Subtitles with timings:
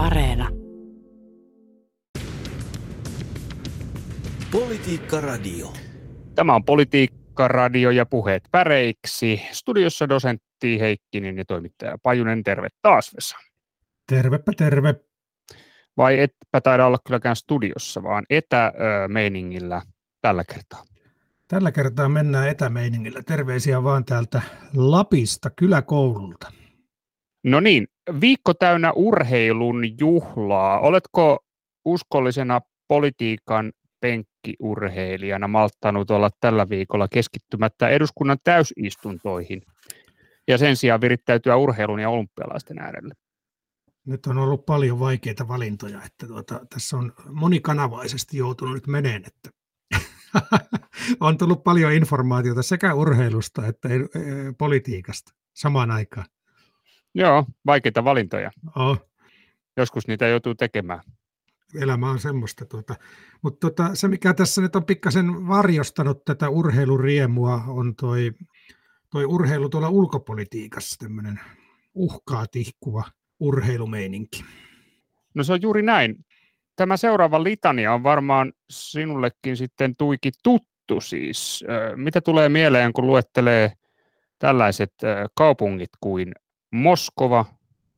[0.00, 0.48] Areena.
[4.50, 5.72] Politiikka Radio.
[6.34, 9.42] Tämä on Politiikka Radio ja puheet päreiksi.
[9.52, 12.42] Studiossa dosentti Heikkinen ja toimittaja Pajunen.
[12.42, 13.36] Terve taas Vesa.
[14.06, 14.94] Tervepä terve.
[15.96, 19.82] Vai etpä taida olla kylläkään studiossa, vaan etämeiningillä
[20.20, 20.84] tällä kertaa.
[21.48, 23.22] Tällä kertaa mennään etämeiningillä.
[23.22, 24.42] Terveisiä vaan täältä
[24.76, 26.52] Lapista kyläkoululta.
[27.44, 27.88] No niin,
[28.20, 30.80] viikko täynnä urheilun juhlaa.
[30.80, 31.38] Oletko
[31.84, 39.62] uskollisena politiikan penkkiurheilijana malttanut olla tällä viikolla keskittymättä eduskunnan täysistuntoihin
[40.48, 43.14] ja sen sijaan virittäytyä urheilun ja olympialaisten äärelle?
[44.06, 49.50] Nyt on ollut paljon vaikeita valintoja, että tuota, tässä on monikanavaisesti joutunut nyt meneen, että
[51.20, 53.98] on tullut paljon informaatiota sekä urheilusta että e,
[54.58, 56.26] politiikasta samaan aikaan.
[57.14, 58.50] Joo, vaikeita valintoja.
[58.76, 59.10] Oh.
[59.76, 61.00] Joskus niitä joutuu tekemään.
[61.82, 62.64] Elämä on semmoista.
[62.64, 62.94] Tuota.
[63.42, 68.32] Mutta tuota, se, mikä tässä nyt on pikkasen varjostanut tätä urheiluriemua, on toi,
[69.10, 71.40] toi urheilu tuolla ulkopolitiikassa, tämmöinen
[71.94, 73.04] uhkaa tihkuva
[73.40, 74.44] urheilumeininki.
[75.34, 76.24] No se on juuri näin.
[76.76, 81.64] Tämä seuraava litania on varmaan sinullekin sitten tuiki tuttu siis.
[81.96, 83.72] Mitä tulee mieleen, kun luettelee
[84.38, 84.92] tällaiset
[85.34, 86.32] kaupungit kuin
[86.70, 87.44] Moskova,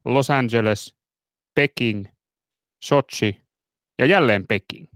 [0.04, 0.96] Los Angeles,
[1.54, 2.06] Peking,
[2.84, 3.40] Sochi
[3.98, 4.86] ja jälleen Peking.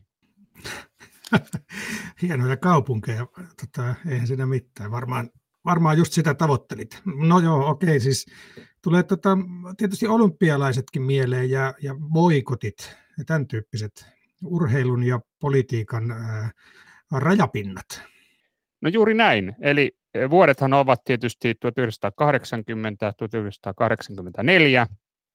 [2.22, 3.26] Hienoja kaupunkeja,
[3.60, 4.90] tota, eihän siinä mitään.
[4.90, 5.30] Varmaan,
[5.64, 7.02] varmaan just sitä tavoittelit.
[7.04, 8.26] No joo, okei, siis
[8.82, 9.38] tulee tota,
[9.76, 14.06] tietysti olympialaisetkin mieleen ja, ja boikotit ja tämän tyyppiset
[14.44, 16.50] urheilun ja politiikan ää,
[17.12, 18.02] rajapinnat.
[18.80, 19.56] No juuri näin.
[19.60, 19.96] Eli
[20.30, 24.86] vuodethan ovat tietysti 1980, 1984,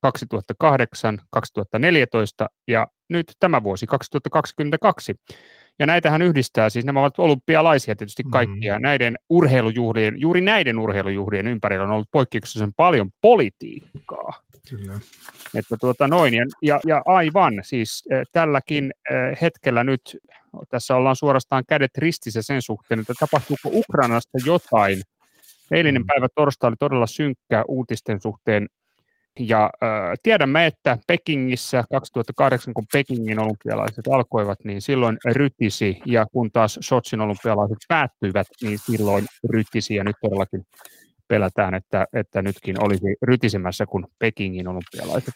[0.02, 5.16] 2008, 2014 ja nyt tämä vuosi 2022.
[5.80, 8.80] Ja näitähän yhdistää, siis nämä ovat olympialaisia tietysti kaikkia.
[8.80, 8.82] Mm.
[8.82, 14.34] Näiden urheilujuhlien, juuri näiden urheilujuhlien ympärillä on ollut poikkeuksellisen paljon politiikkaa.
[14.70, 15.00] Kyllä.
[15.56, 20.18] Että tuota noin, ja, ja, ja aivan, siis äh, tälläkin äh, hetkellä nyt
[20.70, 25.02] tässä ollaan suorastaan kädet ristissä sen suhteen, että tapahtuuko Ukrainasta jotain.
[25.72, 26.06] Eilinen mm.
[26.08, 28.68] päivä torstai oli todella synkkä uutisten suhteen
[29.40, 29.90] ja äh,
[30.24, 37.22] tiedämme, että Pekingissä 2008, kun Pekingin olympialaiset alkoivat, niin silloin rytisi, ja kun taas Sotsin
[37.22, 40.66] olympialaiset päättyivät, niin silloin rytisi, ja nyt todellakin
[41.28, 45.34] pelätään, että, että nytkin olisi rytisemässä, kun Pekingin olympialaiset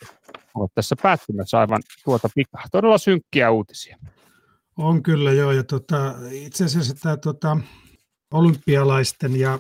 [0.56, 2.64] ovat tässä päättymässä aivan tuota pikaa.
[2.72, 3.98] Todella synkkiä uutisia.
[4.78, 7.58] On kyllä joo, ja tota, itse asiassa tämä tota,
[8.32, 9.60] olympialaisten ja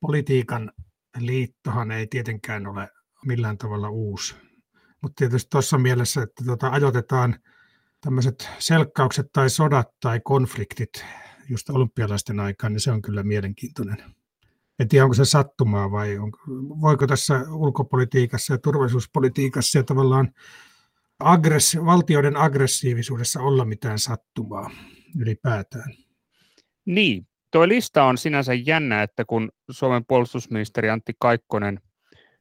[0.00, 0.72] politiikan
[1.18, 2.88] liittohan ei tietenkään ole
[3.26, 4.34] millään tavalla uusi.
[5.02, 7.36] Mutta tietysti tuossa mielessä, että tota, ajoitetaan
[8.00, 11.04] tämmöiset selkkaukset tai sodat tai konfliktit
[11.48, 14.14] just olympialaisten aikaan, niin se on kyllä mielenkiintoinen.
[14.78, 16.32] En tiedä, onko se sattumaa vai on,
[16.80, 20.32] voiko tässä ulkopolitiikassa ja turvallisuuspolitiikassa ja tavallaan
[21.24, 24.70] aggressi- valtioiden aggressiivisuudessa olla mitään sattumaa
[25.20, 25.94] ylipäätään.
[26.84, 31.80] Niin, tuo lista on sinänsä jännä, että kun Suomen puolustusministeri Antti Kaikkonen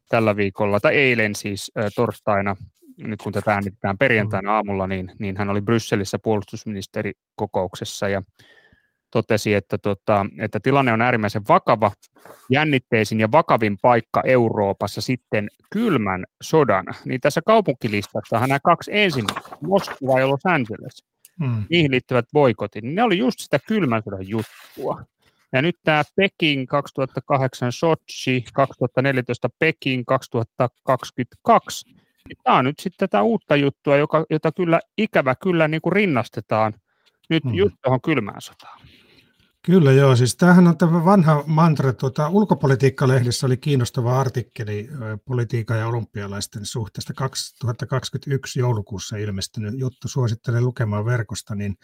[0.09, 2.55] tällä viikolla, tai eilen siis torstaina,
[2.97, 8.21] nyt kun tätä äänitetään perjantaina aamulla, niin, niin hän oli Brysselissä puolustusministerikokouksessa ja
[9.11, 11.91] totesi, että, tota, että tilanne on äärimmäisen vakava,
[12.49, 16.85] jännitteisin ja vakavin paikka Euroopassa sitten kylmän sodan.
[17.05, 21.03] Niin tässä kaupunkilistassa nämä kaksi ensimmäistä, Moskova ja Los Angeles,
[21.39, 21.63] hmm.
[21.69, 25.03] niihin liittyvät boikotit, niin ne oli just sitä kylmän sodan juttua.
[25.53, 31.89] Ja nyt tämä Peking 2008 Sochi, 2014 Peking 2022,
[32.27, 35.93] niin tämä on nyt sitten tätä uutta juttua, joka, jota kyllä ikävä kyllä niin kuin
[35.93, 36.73] rinnastetaan
[37.29, 37.53] nyt hmm.
[37.53, 38.79] just tuohon kylmään sotaan.
[39.67, 44.89] Kyllä joo, siis tämähän on tämä vanha mantra, tuota, ulkopolitiikkalehdissä oli kiinnostava artikkeli
[45.25, 51.77] politiikan ja olympialaisten suhteesta 2021 joulukuussa ilmestynyt juttu, suosittelen lukemaan verkosta, niin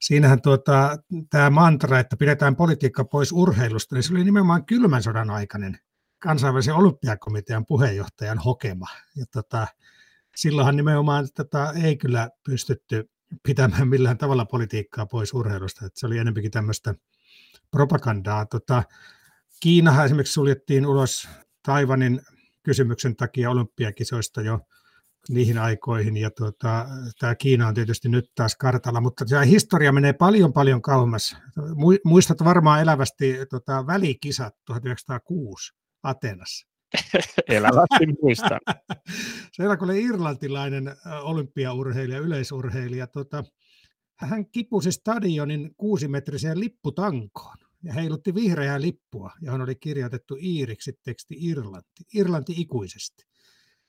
[0.00, 0.98] siinähän tuota,
[1.30, 5.78] tämä mantra, että pidetään politiikka pois urheilusta, niin se oli nimenomaan kylmän sodan aikainen
[6.18, 8.86] kansainvälisen olympiakomitean puheenjohtajan hokema.
[9.16, 9.66] Ja tota,
[10.36, 13.11] silloinhan nimenomaan tätä ei kyllä pystytty
[13.42, 15.86] pitämään millään tavalla politiikkaa pois urheilusta.
[15.86, 16.94] Että se oli enempikin tämmöistä
[17.70, 18.46] propagandaa.
[18.46, 18.82] Tota,
[19.60, 21.28] Kiinahan esimerkiksi suljettiin ulos
[21.62, 22.20] Taivanin
[22.62, 24.60] kysymyksen takia olympiakisoista jo
[25.28, 26.86] niihin aikoihin, ja tuota,
[27.18, 31.36] tämä Kiina on tietysti nyt taas kartalla, mutta tämä historia menee paljon paljon kauemmas.
[32.04, 36.71] Muistat varmaan elävästi tuota, välikisat 1906 Atenassa.
[37.48, 38.60] Elävästi muistan.
[39.56, 43.44] Siellä kun oli irlantilainen olympiaurheilija, yleisurheilija, tota,
[44.18, 52.04] hän kipusi stadionin kuusimetriseen lipputankoon ja heilutti vihreää lippua, johon oli kirjoitettu iiriksi teksti Irlanti,
[52.14, 53.24] Irlanti ikuisesti.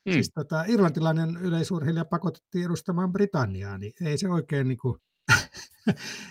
[0.06, 0.14] Mm.
[0.14, 5.00] Siis tota, irlantilainen yleisurheilija pakotettiin edustamaan Britanniaa, niin ei se oikein niin kuin...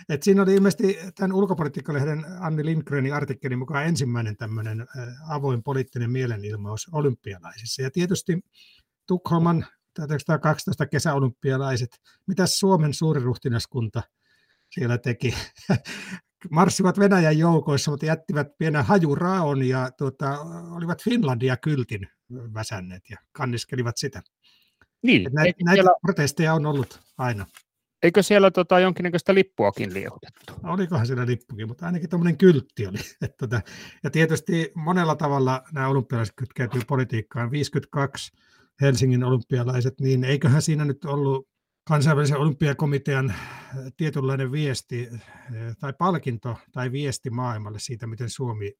[0.08, 4.86] Et siinä oli ilmeisesti tämän ulkopolitiikkalehden Anni Lindgrenin artikkelin mukaan ensimmäinen tämmöinen
[5.28, 7.82] avoin poliittinen mielenilmaus olympialaisissa.
[7.82, 8.40] Ja tietysti
[9.06, 11.90] Tukholman 1912 kesäolympialaiset,
[12.26, 14.02] mitä Suomen suuriruhtinaskunta
[14.70, 15.34] siellä teki?
[16.50, 20.40] Marssivat Venäjän joukoissa, mutta jättivät pienen hajuraon ja tuota,
[20.70, 22.08] olivat Finlandia kyltin
[22.54, 24.22] väsänneet ja kanniskelivat sitä.
[25.02, 25.92] Niin, näitä, näitä siellä...
[26.02, 27.46] protesteja on ollut aina.
[28.02, 30.52] Eikö siellä tota, jonkinnäköistä lippuakin liehutettu?
[30.62, 32.98] Olikohan siellä lippukin, mutta ainakin tämmöinen kyltti oli.
[33.22, 33.60] Et, tota,
[34.02, 37.50] ja tietysti monella tavalla nämä olympialaiset kytkeytyy politiikkaan.
[37.50, 38.32] 52
[38.80, 41.48] Helsingin olympialaiset, niin eiköhän siinä nyt ollut
[41.84, 43.34] kansainvälisen olympiakomitean
[43.96, 45.08] tietynlainen viesti
[45.78, 48.72] tai palkinto tai viesti maailmalle siitä, miten Suomi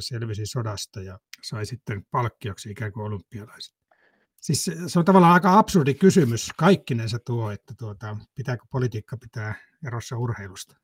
[0.00, 3.81] selvisi sodasta ja sai sitten palkkioksi ikään kuin olympialaiset.
[4.42, 9.54] Siis se on tavallaan aika absurdi kysymys kaikkinensa tuo, että tuota, pitääkö politiikka pitää
[9.86, 10.76] erossa urheilusta.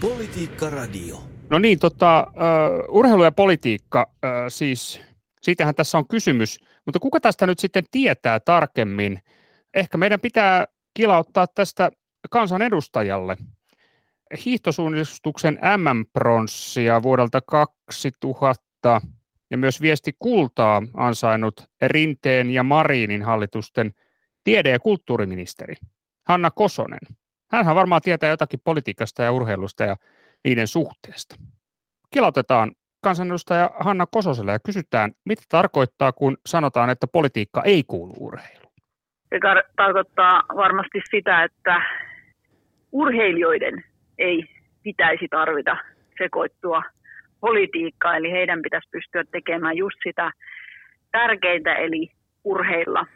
[0.00, 1.22] Politiikka Radio.
[1.50, 5.00] No niin, tota, uh, urheilu ja politiikka, uh, siis
[5.40, 9.22] siitähän tässä on kysymys, mutta kuka tästä nyt sitten tietää tarkemmin?
[9.74, 11.90] Ehkä meidän pitää kilauttaa tästä
[12.30, 13.36] kansanedustajalle
[14.44, 19.00] hiihtosuunnistuksen MM-pronssia vuodelta 2000
[19.52, 23.94] ja myös viesti kultaa ansainnut Rinteen ja Marinin hallitusten
[24.44, 25.74] tiede- ja kulttuuriministeri
[26.28, 27.00] Hanna Kosonen.
[27.50, 29.96] Hänhän varmaan tietää jotakin politiikasta ja urheilusta ja
[30.44, 31.36] niiden suhteesta.
[32.10, 32.72] Kilautetaan
[33.02, 38.72] kansanedustaja Hanna Kososelle ja kysytään, mitä tarkoittaa, kun sanotaan, että politiikka ei kuulu urheiluun?
[39.28, 39.38] Se
[39.76, 41.82] tarkoittaa varmasti sitä, että
[42.92, 43.84] urheilijoiden
[44.18, 44.44] ei
[44.82, 45.76] pitäisi tarvita
[46.18, 46.82] sekoittua
[47.46, 50.30] politiikkaan, eli heidän pitäisi pystyä tekemään just sitä
[51.12, 52.10] tärkeintä, eli
[52.44, 53.06] urheilla.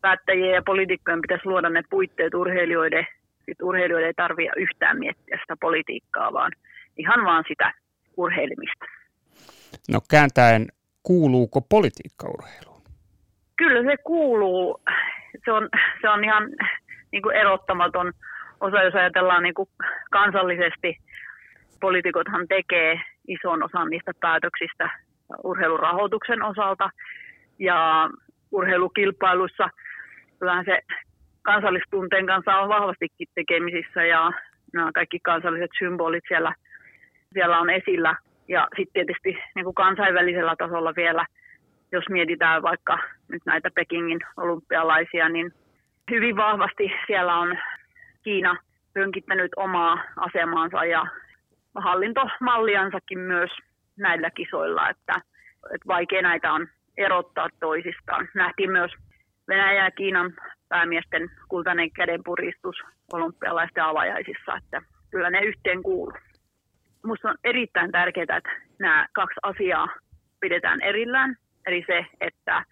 [0.00, 3.06] Päättäjien ja poliitikkojen pitäisi luoda ne puitteet urheilijoiden,
[3.48, 6.52] että urheilijoiden ei tarvitse yhtään miettiä sitä politiikkaa, vaan
[6.96, 7.72] ihan vaan sitä
[8.16, 8.84] urheilemista.
[9.92, 10.66] No kääntäen,
[11.02, 12.82] kuuluuko politiikka urheiluun?
[13.56, 14.80] Kyllä se kuuluu.
[15.44, 15.68] Se on,
[16.00, 16.50] se on ihan
[17.12, 18.12] niin kuin erottamaton
[18.60, 19.68] osa, jos ajatellaan niin kuin
[20.10, 20.96] kansallisesti.
[21.80, 24.90] Poliitikothan tekee ison osan niistä päätöksistä
[25.44, 26.90] urheilurahoituksen osalta
[27.58, 28.10] ja
[28.52, 29.68] urheilukilpailuissa
[30.38, 30.78] kyllähän se
[31.42, 34.32] kansallistunteen kanssa on vahvastikin tekemisissä ja
[34.72, 36.54] nämä kaikki kansalliset symbolit siellä,
[37.32, 38.16] siellä on esillä.
[38.48, 41.26] Ja sitten tietysti niin kuin kansainvälisellä tasolla vielä,
[41.92, 42.98] jos mietitään vaikka
[43.28, 45.52] nyt näitä Pekingin olympialaisia, niin
[46.10, 47.58] hyvin vahvasti siellä on
[48.22, 48.56] Kiina
[48.94, 51.06] pönkittänyt omaa asemaansa ja
[51.80, 53.50] hallintomalliansakin myös
[53.96, 55.14] näillä kisoilla, että,
[55.74, 58.28] että vaikea näitä on erottaa toisistaan.
[58.34, 58.92] Nähtiin myös
[59.48, 60.34] Venäjän ja Kiinan
[60.68, 62.76] päämiesten kultainen kädenpuristus
[63.12, 66.18] olympialaisten avajaisissa, että kyllä ne yhteen kuuluu.
[67.02, 69.88] Minusta on erittäin tärkeää, että nämä kaksi asiaa
[70.40, 71.36] pidetään erillään,
[71.66, 72.64] eli se, että,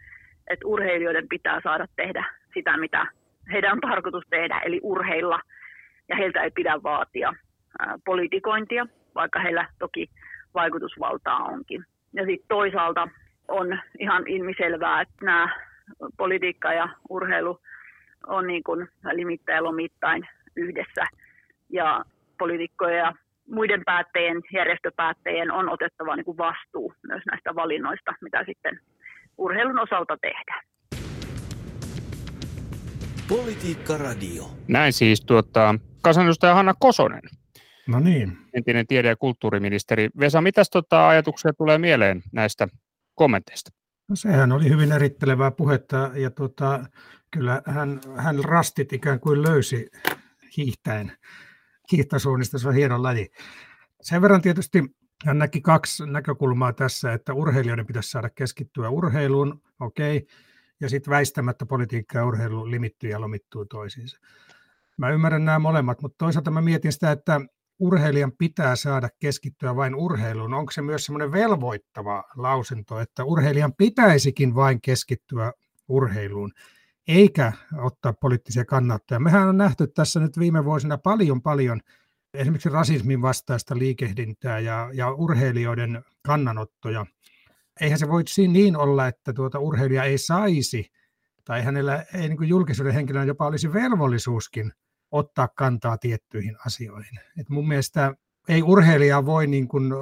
[0.50, 3.06] että urheilijoiden pitää saada tehdä sitä, mitä
[3.52, 5.40] heidän on tarkoitus tehdä, eli urheilla,
[6.08, 7.34] ja heiltä ei pidä vaatia
[8.04, 10.10] politikointia, vaikka heillä toki
[10.54, 11.84] vaikutusvaltaa onkin.
[12.12, 13.08] Ja sitten toisaalta
[13.48, 15.48] on ihan ilmiselvää, että nämä
[16.16, 17.60] politiikka ja urheilu
[18.26, 21.04] on niin kuin limittäin lomittain yhdessä.
[21.70, 22.04] Ja
[22.38, 23.12] poliitikkojen ja
[23.50, 28.80] muiden päättäjien, järjestöpäättäjien on otettava niin kuin vastuu myös näistä valinnoista, mitä sitten
[29.38, 30.64] urheilun osalta tehdään.
[33.28, 34.44] Politiikka Radio.
[34.68, 37.22] Näin siis tuota, kansanedustaja Hanna Kosonen.
[37.88, 38.38] No niin.
[38.54, 40.08] Entinen tiede- ja kulttuuriministeri.
[40.18, 42.68] Vesa, mitä tota ajatuksia tulee mieleen näistä
[43.14, 43.70] kommenteista?
[44.08, 46.86] No sehän oli hyvin erittelevää puhetta ja tota,
[47.30, 49.88] kyllä hän, hän rastit ikään kuin löysi
[50.56, 51.12] hiihtäen.
[51.92, 53.28] Hiihtosuunnista se on hieno laji.
[54.02, 54.84] Sen verran tietysti
[55.24, 60.28] hän näki kaksi näkökulmaa tässä, että urheilijoiden pitäisi saada keskittyä urheiluun, okei, okay,
[60.80, 64.18] ja sitten väistämättä politiikka ja urheilu limittyy ja lomittuu toisiinsa.
[64.96, 67.40] Mä ymmärrän nämä molemmat, mutta toisaalta mä mietin sitä, että
[67.78, 70.54] urheilijan pitää saada keskittyä vain urheiluun.
[70.54, 75.52] Onko se myös semmoinen velvoittava lausunto, että urheilijan pitäisikin vain keskittyä
[75.88, 76.52] urheiluun,
[77.08, 79.20] eikä ottaa poliittisia kannattajia.
[79.20, 81.80] Mehän on nähty tässä nyt viime vuosina paljon paljon
[82.34, 87.06] esimerkiksi rasismin vastaista liikehdintää ja, ja urheilijoiden kannanottoja.
[87.80, 90.92] Eihän se voi niin olla, että tuota urheilija ei saisi,
[91.44, 94.72] tai hänellä ei niin julkisuuden henkilönä jopa olisi velvollisuuskin
[95.10, 97.20] ottaa kantaa tiettyihin asioihin.
[97.40, 98.14] Et mun mielestä
[98.48, 99.92] ei urheilijaa voi niin kuin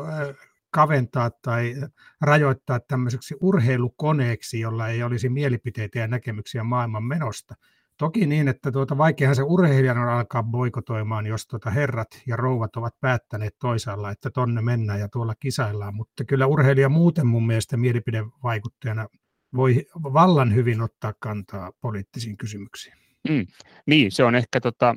[0.71, 1.75] kaventaa tai
[2.21, 7.55] rajoittaa tämmöiseksi urheilukoneeksi, jolla ei olisi mielipiteitä ja näkemyksiä maailman menosta.
[7.99, 12.77] Toki niin, että tuota, vaikeahan se urheilijan on alkaa boikotoimaan, jos tuota herrat ja rouvat
[12.77, 17.77] ovat päättäneet toisaalla, että tonne mennään ja tuolla kisaillaan, mutta kyllä urheilija muuten mun mielestä
[17.77, 19.09] mielipidevaikuttajana
[19.57, 23.04] voi vallan hyvin ottaa kantaa poliittisiin kysymyksiin.
[23.29, 23.47] Mm,
[23.87, 24.97] niin, se on ehkä tota,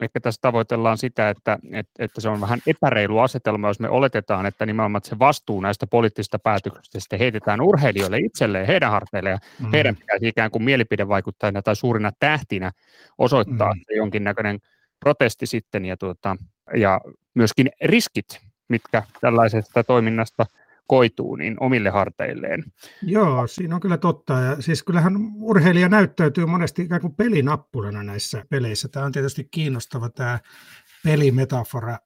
[0.00, 4.46] Ehkä tässä tavoitellaan sitä, että, että, että se on vähän epäreilu asetelma, jos me oletetaan,
[4.46, 9.70] että nimenomaan se vastuu näistä poliittisista päätöksistä heitetään urheilijoille itselleen, heidän harteille, ja mm.
[9.72, 12.72] heidän pitäisi ikään kuin mielipidevaikuttajina tai suurina tähtinä
[13.18, 13.80] osoittaa mm.
[13.96, 14.58] jonkinnäköinen
[15.00, 16.36] protesti sitten, ja, tuota,
[16.76, 17.00] ja
[17.34, 20.46] myöskin riskit, mitkä tällaisesta toiminnasta
[20.88, 22.64] koituu niin omille harteilleen.
[23.02, 24.32] Joo, siinä on kyllä totta.
[24.32, 28.88] Ja siis kyllähän urheilija näyttäytyy monesti ikään kuin pelinappulana näissä peleissä.
[28.88, 30.38] Tämä on tietysti kiinnostava tämä
[31.04, 31.98] pelimetafora,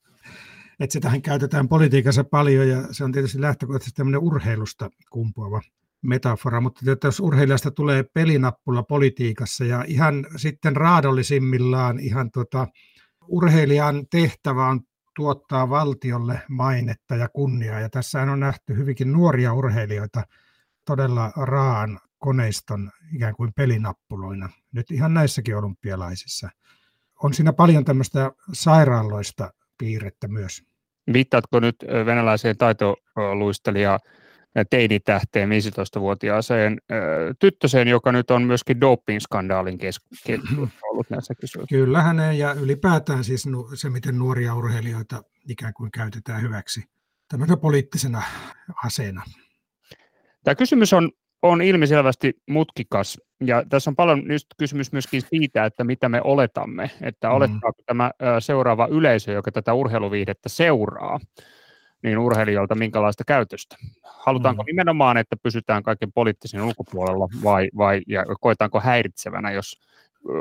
[0.81, 5.61] että sitähän käytetään politiikassa paljon ja se on tietysti lähtökohtaisesti tämmöinen urheilusta kumpuava
[6.03, 12.69] metafora, mutta jos urheilijasta tulee pelinappula politiikassa ja ihan sitten raadollisimmillaan ihan tota,
[13.29, 14.81] urheilijan tehtävä on
[15.17, 17.81] tuottaa valtiolle mainetta ja kunniaa.
[17.81, 20.23] Ja tässä on nähty hyvinkin nuoria urheilijoita
[20.87, 24.49] todella raan koneiston ikään kuin pelinappuloina.
[24.73, 26.49] Nyt ihan näissäkin olympialaisissa.
[27.23, 30.63] On siinä paljon tämmöistä sairaaloista piirrettä myös.
[31.13, 31.77] Viittaatko nyt
[32.07, 34.01] venäläiseen taitoluistelijaan
[34.71, 36.79] teinitähteen 15-vuotiaaseen
[37.39, 41.85] tyttöseen, joka nyt on myöskin doping-skandaalin keskustelussa ollut näissä kysymyksissä.
[41.85, 46.85] Kyllä hänen ja ylipäätään siis se, miten nuoria urheilijoita ikään kuin käytetään hyväksi
[47.29, 48.23] tämmöisenä poliittisena
[48.85, 49.23] aseena.
[50.45, 51.11] Tämä kysymys on,
[51.43, 56.91] on ilmiselvästi mutkikas ja tässä on paljon nyt kysymys myöskin siitä, että mitä me oletamme,
[57.01, 57.35] että mm.
[57.35, 61.21] olettaako tämä seuraava yleisö, joka tätä urheiluviihdettä seuraa,
[62.03, 63.77] niin urheilijoilta minkälaista käytöstä?
[64.03, 64.67] Halutaanko mm.
[64.67, 69.81] nimenomaan, että pysytään kaiken poliittisen ulkopuolella vai, vai ja koetaanko häiritsevänä, jos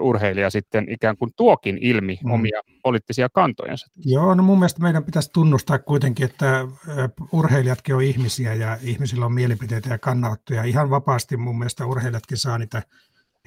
[0.02, 2.32] urheilija sitten ikään kuin tuokin ilmi mm.
[2.32, 3.88] omia poliittisia kantojensa?
[4.06, 6.68] Joo, no mun mielestä meidän pitäisi tunnustaa kuitenkin, että
[7.32, 10.64] urheilijatkin on ihmisiä ja ihmisillä on mielipiteitä ja kannanottoja.
[10.64, 12.84] Ihan vapaasti mun mielestä urheilijatkin saa niitä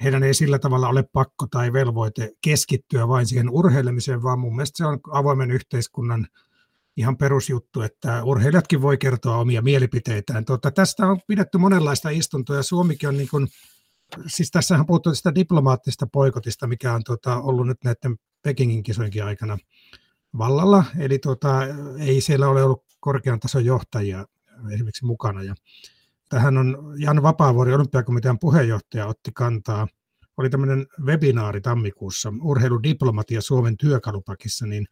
[0.03, 4.77] heidän ei sillä tavalla ole pakko tai velvoite keskittyä vain siihen urheilemiseen, vaan mun mielestä
[4.77, 6.27] se on avoimen yhteiskunnan
[6.97, 10.45] ihan perusjuttu, että urheilijatkin voi kertoa omia mielipiteitään.
[10.45, 13.47] Tuota, tästä on pidetty monenlaista istuntoa ja Suomikin on niin kuin,
[14.27, 19.57] siis tässähän puhuttu sitä diplomaattista poikotista, mikä on tuota, ollut nyt näiden Pekingin kisojenkin aikana
[20.37, 21.59] vallalla, eli tuota,
[21.99, 24.25] ei siellä ole ollut korkean tason johtajia
[24.71, 25.43] esimerkiksi mukana.
[25.43, 25.55] Ja
[26.29, 29.87] tähän on Jan Vapaavuori, olympiakomitean puheenjohtaja, otti kantaa–
[30.37, 34.85] oli tämmöinen webinaari tammikuussa, urheiludiplomatia Suomen työkalupakissa, niin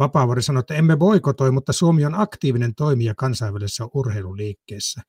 [0.00, 5.02] Vapaavuori sanoi, että emme boikotoi, mutta Suomi on aktiivinen toimija kansainvälisessä urheiluliikkeessä.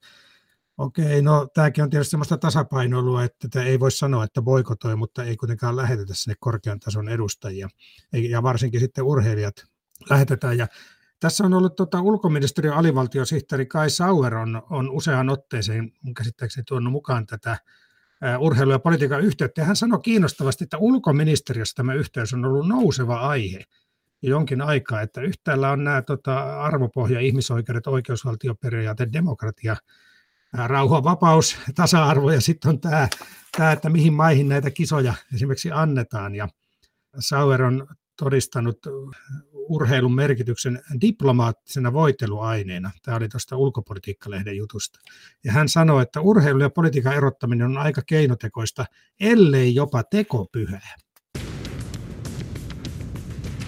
[0.77, 5.37] Okei, no tämäkin on tietysti sellaista tasapainoilua, että ei voi sanoa, että boikotoi, mutta ei
[5.37, 7.69] kuitenkaan lähetetä sinne korkean tason edustajia.
[8.29, 9.55] Ja varsinkin sitten urheilijat
[10.09, 10.57] lähetetään.
[10.57, 10.67] Ja
[11.19, 17.25] tässä on ollut tuota, ulkoministeriön alivaltiosihteeri Kai Sauer on, on useaan otteeseen, käsittääkseni tuonut mukaan
[17.25, 17.57] tätä
[18.39, 19.61] urheilu- ja politiikan yhteyttä.
[19.61, 23.63] Ja hän sanoi kiinnostavasti, että ulkoministeriössä tämä yhteys on ollut nouseva aihe
[24.21, 29.75] jonkin aikaa, että yhtäällä on nämä tota, arvopohja, ihmisoikeudet, oikeusvaltioperiaate, demokratia,
[30.53, 33.07] rauha, vapaus, tasa-arvo ja sitten on tämä,
[33.57, 36.35] tämä, että mihin maihin näitä kisoja esimerkiksi annetaan.
[36.35, 36.47] Ja
[37.19, 37.87] Sauer on
[38.17, 38.79] todistanut
[39.53, 42.91] urheilun merkityksen diplomaattisena voiteluaineena.
[43.03, 44.99] Tämä oli tuosta ulkopolitiikkalehden jutusta.
[45.43, 48.85] Ja hän sanoi, että urheilu ja politiikan erottaminen on aika keinotekoista,
[49.19, 50.95] ellei jopa tekopyhää.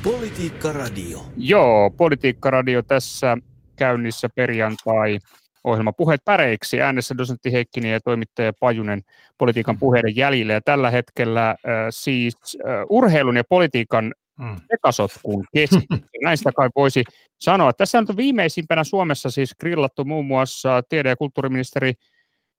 [0.03, 1.19] Politiikka-radio.
[1.37, 3.37] Joo, Politiikka-radio tässä
[3.75, 5.19] käynnissä perjantai
[5.63, 6.81] ohjelma Puheet päreiksi.
[6.81, 9.01] Äänessä dosentti Heikkinen ja toimittaja Pajunen
[9.37, 10.53] politiikan puheiden jäljille.
[10.53, 11.55] Ja tällä hetkellä äh,
[11.89, 14.55] siis äh, urheilun ja politiikan mm.
[14.71, 16.21] sekasotkun keskittyy.
[16.23, 17.03] Näistä kai voisi
[17.39, 17.73] sanoa.
[17.73, 21.93] Tässä on viimeisimpänä Suomessa siis grillattu muun muassa tiede- ja kulttuuriministeri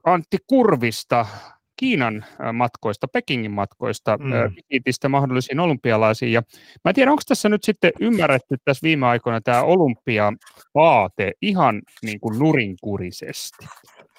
[0.04, 1.26] Antti Kurvista
[1.76, 5.08] Kiinan matkoista, Pekingin matkoista, mm.
[5.08, 6.32] Mahdollisiin olympialaisiin.
[6.32, 6.42] Ja
[6.84, 12.20] mä en tiedä, onko tässä nyt sitten ymmärretty tässä viime aikoina tämä olympiapaate ihan niin
[12.20, 13.66] kuin nurinkurisesti.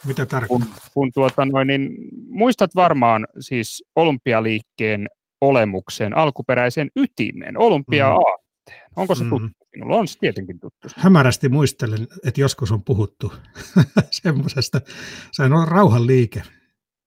[0.07, 0.69] Mitä tarkoittaa?
[0.69, 1.89] Kun, kun tuota noin, niin
[2.29, 5.07] muistat varmaan siis olympialiikkeen
[5.41, 8.45] olemuksen alkuperäisen ytimen, olympia-aatteen.
[8.95, 9.29] Onko se mm.
[9.29, 10.87] tuttu Minulla on se tietenkin tuttu.
[10.95, 13.33] Hämärästi muistelen, että joskus on puhuttu
[14.11, 14.81] semmoisesta.
[15.31, 16.41] Se on rauhanliike.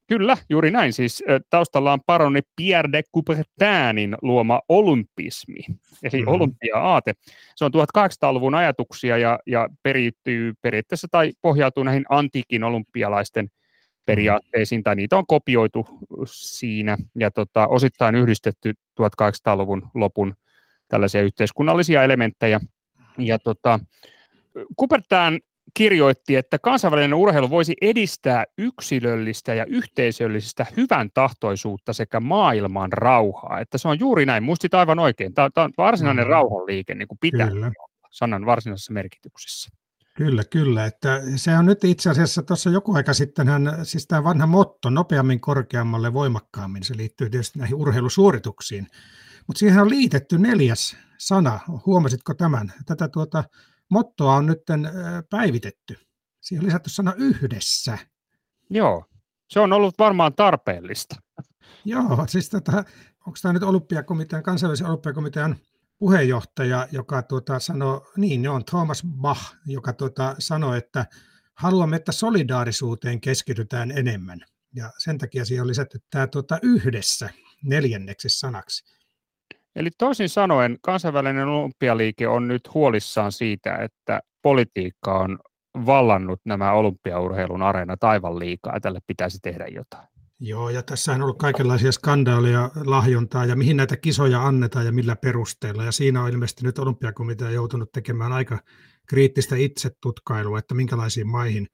[0.08, 0.92] Kyllä, juuri näin.
[0.92, 5.58] Siis taustalla on paroni Pierre de Coubertinin luoma olympismi,
[6.02, 6.34] eli mm-hmm.
[6.34, 7.14] olympia-aate.
[7.56, 13.48] Se on 1800-luvun ajatuksia ja, ja periytyy periaatteessa tai pohjautuu näihin antiikin olympialaisten
[14.06, 15.86] periaatteisiin, tai niitä on kopioitu
[16.26, 20.34] siinä ja tota, osittain yhdistetty 1800-luvun lopun
[20.88, 22.60] tällaisia yhteiskunnallisia elementtejä.
[23.18, 23.80] Ja tota,
[24.76, 25.38] Kupertään
[25.74, 33.60] kirjoitti, että kansainvälinen urheilu voisi edistää yksilöllistä ja yhteisöllistä hyvän tahtoisuutta sekä maailman rauhaa.
[33.60, 35.34] Että se on juuri näin, muistit aivan oikein.
[35.34, 36.30] Tämä, tämä on varsinainen mm.
[36.30, 37.70] rauhanliike, niin kuin pitää Kyllä.
[38.10, 39.70] sanan varsinaisessa merkityksessä.
[40.16, 40.86] Kyllä, kyllä.
[40.86, 44.90] Että se on nyt itse asiassa tuossa joku aika sitten, hän, siis tämä vanha motto,
[44.90, 48.86] nopeammin, korkeammalle, voimakkaammin, se liittyy tietysti näihin urheilusuorituksiin.
[49.46, 51.60] Mutta siihen on liitetty neljäs sana.
[51.86, 52.72] Huomasitko tämän?
[52.86, 53.44] Tätä tuota
[53.88, 54.62] mottoa on nyt
[55.30, 55.98] päivitetty.
[56.40, 57.98] Siihen on lisätty sana yhdessä.
[58.70, 59.04] Joo,
[59.48, 61.16] se on ollut varmaan tarpeellista.
[61.84, 62.84] Joo, siis tota,
[63.26, 65.56] onko tämä nyt olympiakomitean, kansainvälisen olympiakomitean
[65.98, 71.06] puheenjohtaja, joka tuota, sanoi, niin on Thomas Bach, joka tuota, sanoi, että
[71.54, 74.40] haluamme, että solidaarisuuteen keskitytään enemmän.
[74.74, 77.30] Ja sen takia siihen on lisätty tämä tuota, yhdessä
[77.64, 78.97] neljänneksi sanaksi.
[79.78, 85.38] Eli toisin sanoen kansainvälinen olympialiike on nyt huolissaan siitä, että politiikka on
[85.86, 90.08] vallannut nämä olympiaurheilun areenat aivan liikaa ja tälle pitäisi tehdä jotain.
[90.40, 95.16] Joo, ja tässä on ollut kaikenlaisia skandaaleja, lahjontaa ja mihin näitä kisoja annetaan ja millä
[95.16, 95.84] perusteella.
[95.84, 98.58] Ja siinä on ilmeisesti nyt olympiakomitea joutunut tekemään aika
[99.08, 101.66] kriittistä itsetutkailua, että minkälaisiin maihin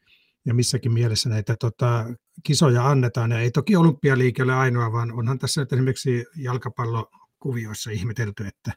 [0.46, 2.04] ja missäkin mielessä näitä tota,
[2.42, 3.30] kisoja annetaan.
[3.30, 6.24] Ja ei toki olympialiikelle ainoa, vaan onhan tässä nyt esimerkiksi
[7.44, 8.72] jalkapallokuvioissa ihmetelty, että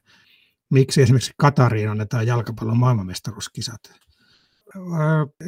[0.72, 3.82] miksi esimerkiksi Katariin annetaan jalkapallon maailmanmestaruuskisat.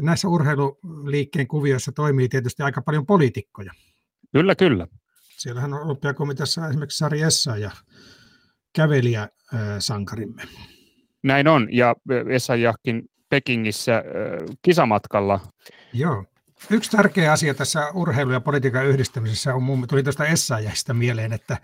[0.02, 3.72] Näissä urheiluliikkeen kuvioissa toimii tietysti aika paljon poliitikkoja.
[4.32, 4.88] Kyllä, kyllä.
[5.38, 7.72] Siellähän on olympiakomiteassa esimerkiksi Sari Essa ja
[8.75, 9.29] kävelijä
[9.79, 10.44] sankarimme.
[11.24, 11.96] Näin on, ja
[12.29, 14.03] Essayahkin Pekingissä
[14.62, 15.40] kisamatkalla.
[15.94, 16.25] Joo.
[16.70, 21.58] Yksi tärkeä asia tässä urheilu- ja politiikan yhdistämisessä on mun, tuli tuosta Essayahista mieleen, että,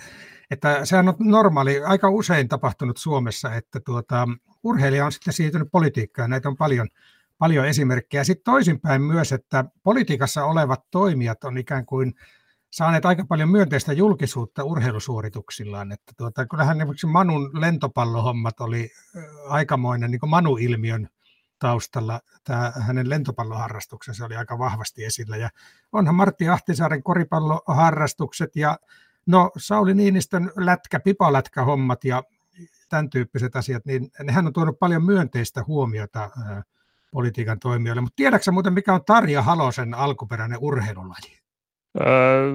[0.51, 4.27] että sehän on normaali, aika usein tapahtunut Suomessa, että tuota,
[4.63, 6.87] urheilija on sitten siirtynyt politiikkaan, näitä on paljon,
[7.37, 8.23] paljon esimerkkejä.
[8.23, 12.13] Sitten toisinpäin myös, että politiikassa olevat toimijat on ikään kuin
[12.71, 15.91] saaneet aika paljon myönteistä julkisuutta urheilusuorituksillaan.
[15.91, 18.91] Että tuota, kyllähän esimerkiksi Manun lentopallohommat oli
[19.47, 21.09] aikamoinen niin Manu-ilmiön
[21.59, 22.21] taustalla.
[22.43, 25.37] Tämä hänen lentopalloharrastuksensa oli aika vahvasti esillä.
[25.37, 25.49] Ja
[25.91, 28.77] onhan Martti Ahtisaaren koripalloharrastukset ja
[29.27, 32.23] no Sauli Niinistön lätkä, pipalätkä-hommat ja
[32.89, 36.29] tämän tyyppiset asiat, niin nehän on tuonut paljon myönteistä huomiota
[37.11, 38.01] politiikan toimijoille.
[38.01, 41.39] Mutta tiedätkö muuten, mikä on Tarja Halosen alkuperäinen urheilulaji?
[42.01, 42.51] Öö,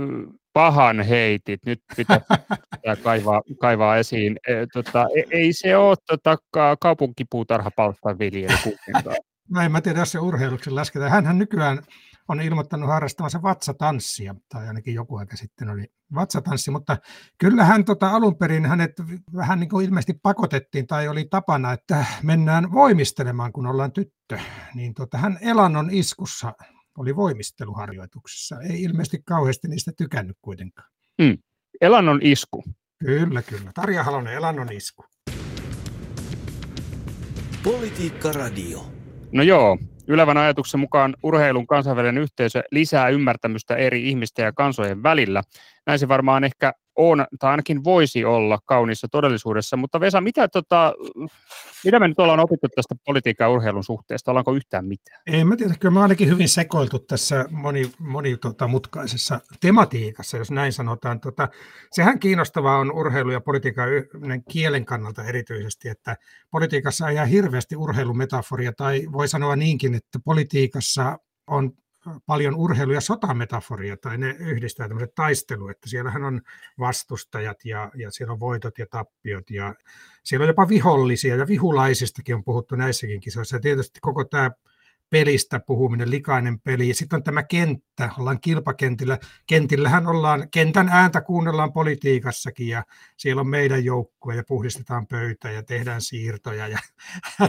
[0.52, 2.20] pahan heitit, nyt pitää,
[2.76, 4.36] pitää kaivaa, kaivaa esiin.
[4.48, 6.36] E, tota, e, ei se ole tota,
[6.80, 8.54] kaupunkipuutarhapalstan viljely
[9.50, 11.10] No en mä tiedä, jos se urheiluksen lasketaan.
[11.10, 11.82] Hänhän nykyään
[12.30, 16.98] on ilmoittanut harrastamansa vatsatanssia, tai ainakin joku aika sitten oli vatsatanssi, mutta
[17.38, 18.92] kyllähän tota, alun perin hänet
[19.36, 24.38] vähän niin kuin ilmeisesti pakotettiin, tai oli tapana, että mennään voimistelemaan, kun ollaan tyttö.
[24.74, 26.52] Niin tota, hän elannon iskussa
[26.98, 28.60] oli voimisteluharjoituksissa.
[28.60, 30.88] Ei ilmeisesti kauheasti niistä tykännyt kuitenkaan.
[31.22, 31.38] Mm.
[31.80, 32.64] Elannon isku.
[32.98, 33.70] Kyllä, kyllä.
[33.74, 35.04] Tarja Halonen, Elannon isku.
[37.64, 38.86] Politiikka Radio.
[39.32, 45.42] No joo, Ylevän ajatuksen mukaan urheilun kansainvälinen yhteisö lisää ymmärtämystä eri ihmisten ja kansojen välillä.
[45.86, 46.72] Näin se varmaan ehkä
[47.08, 49.76] on, tai ainakin voisi olla kauniissa todellisuudessa.
[49.76, 50.94] Mutta Vesa, mitä, tota,
[51.84, 54.30] mitä me nyt ollaan opittu tästä politiikan ja urheilun suhteesta?
[54.30, 55.22] Ollaanko yhtään mitään?
[55.26, 58.70] Ei mä tiedä, kyllä mä ainakin hyvin sekoiltu tässä moni, moni tota,
[59.60, 61.20] tematiikassa, jos näin sanotaan.
[61.20, 61.48] Tota,
[61.92, 63.88] sehän kiinnostavaa on urheilu ja politiikan
[64.50, 66.16] kielen kannalta erityisesti, että
[66.50, 71.72] politiikassa ei jää hirveästi urheilumetaforia, tai voi sanoa niinkin, että politiikassa on
[72.26, 76.40] paljon urheilu- ja sotametaforia, tai ne yhdistää tämmöiset taistelu, että siellähän on
[76.78, 79.74] vastustajat ja, ja siellä on voitot ja tappiot ja
[80.22, 83.56] siellä on jopa vihollisia ja vihulaisistakin on puhuttu näissäkin kisoissa.
[83.56, 84.50] Ja tietysti koko tämä
[85.10, 86.88] pelistä puhuminen, likainen peli.
[86.88, 89.18] Ja sitten on tämä kenttä, ollaan kilpakentillä.
[89.46, 92.84] Kentillähän ollaan, kentän ääntä kuunnellaan politiikassakin ja
[93.16, 96.78] siellä on meidän joukkue ja puhdistetaan pöytä ja tehdään siirtoja ja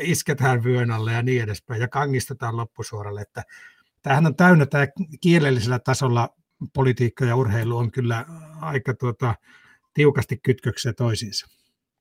[0.00, 3.20] isketään vyön alle ja niin edespäin ja kangistetaan loppusuoralle.
[3.20, 3.42] Että
[4.06, 4.86] tämähän on täynnä tämä
[5.20, 6.28] kielellisellä tasolla
[6.74, 8.24] politiikka ja urheilu on kyllä
[8.60, 9.34] aika tuota,
[9.94, 11.46] tiukasti kytköksiä toisiinsa.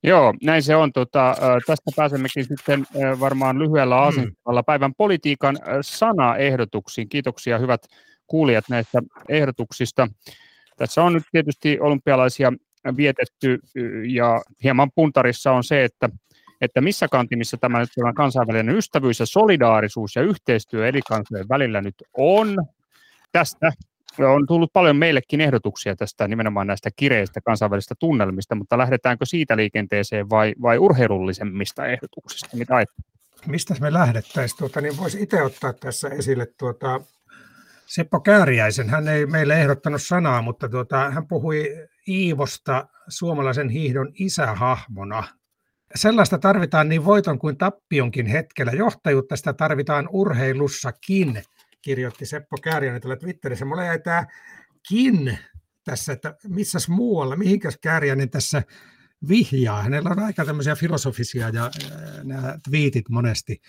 [0.04, 0.94] Joo, näin se on.
[0.94, 1.36] Tota,
[1.68, 2.88] tästä pääsemmekin sitten
[3.20, 4.66] varmaan lyhyellä asenteella mm.
[4.66, 7.10] päivän politiikan sanaehdotuksiin.
[7.10, 7.82] Kiitoksia hyvät
[8.28, 10.08] kuulijat näistä ehdotuksista.
[10.78, 12.54] Tässä on nyt tietysti olympialaisia
[12.98, 13.60] vietetty
[14.08, 16.10] ja hieman puntarissa on se, että,
[16.62, 21.82] että missä kantimissa tämä nyt tämä kansainvälinen ystävyys ja solidaarisuus ja yhteistyö eri kansojen välillä
[21.82, 22.56] nyt on.
[23.32, 23.72] Tästä
[24.20, 30.30] on tullut paljon meillekin ehdotuksia tästä nimenomaan näistä kireistä kansainvälisistä tunnelmista, mutta lähdetäänkö siitä liikenteeseen
[30.30, 32.58] vai, vai urheilullisemmista ehdotuksista?
[32.58, 32.86] Mitä
[33.48, 34.58] Mistä me lähdettäisiin?
[34.58, 37.02] Tuota, niin voisi itse ottaa tässä esille tuota,
[37.86, 38.90] Seppo Kääriäisen.
[38.90, 45.24] Hän ei meille ehdottanut sanaa, mutta tuota, hän puhui Iivosta suomalaisen hiihdon isähahmona.
[45.96, 48.72] Sellaista tarvitaan niin voiton kuin tappionkin hetkellä.
[48.72, 51.44] Johtajuutta sitä tarvitaan urheilussakin
[51.82, 53.66] kirjoitti Seppo Kääriäinen tuolla Twitterissä.
[53.66, 54.26] Mulla jäi tämä
[54.90, 55.38] kin
[55.84, 58.64] tässä, että missäs muualla, mihinkäs Kääriäinen tässä
[59.28, 59.84] vihjaa.
[59.84, 61.72] Hänellä on aika tämmöisiä filosofisia ja
[62.24, 63.62] nämä twiitit monesti,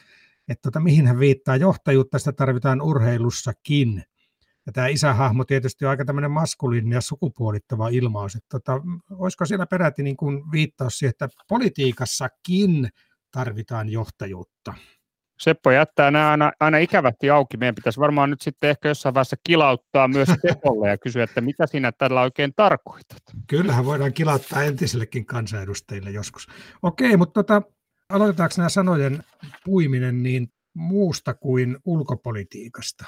[0.49, 1.57] että tota, mihin hän viittaa.
[1.57, 4.03] Johtajuutta sitä tarvitaan urheilussakin.
[4.67, 8.35] Ja tämä isähahmo tietysti on aika tämmöinen maskuliininen ja sukupuolittava ilmaus.
[8.35, 12.89] Että tota, olisiko siellä peräti niin kuin viittaus siihen, että politiikassakin
[13.31, 14.75] tarvitaan johtajuutta?
[15.41, 17.57] Seppo jättää nämä aina, aina ikävästi auki.
[17.57, 21.67] Meidän pitäisi varmaan nyt sitten ehkä jossain vaiheessa kilauttaa myös Seppolle ja kysyä, että mitä
[21.67, 23.23] sinä tällä oikein tarkoitat.
[23.47, 26.47] Kyllähän voidaan kilauttaa entisillekin kansanedustajille joskus.
[26.83, 27.63] Okei, mutta tota,
[28.09, 29.23] aloitetaanko nämä sanojen
[29.65, 33.05] puiminen niin muusta kuin ulkopolitiikasta?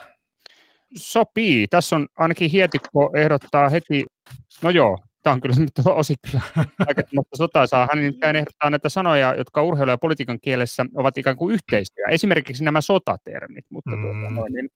[0.97, 1.69] Sopii.
[1.69, 4.07] Tässä on ainakin Hietikko ehdottaa heti,
[4.63, 6.43] no joo, tämä on kyllä nyt osi kyllä
[7.15, 7.89] mutta sotaisaa.
[7.91, 12.07] Hän nimittäin ehdottaa näitä sanoja, jotka urheilu- ja politiikan kielessä ovat ikään kuin yhteisiä.
[12.11, 14.21] Esimerkiksi nämä sotatermit, mutta tuota mm.
[14.21, 14.71] tuota, noin, niin